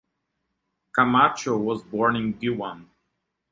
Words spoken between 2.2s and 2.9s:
Guam.